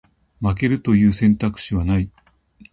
[0.41, 2.09] 負けるという選択肢はない